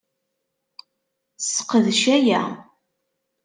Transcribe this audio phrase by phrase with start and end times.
[1.39, 2.43] Sseqdec aya.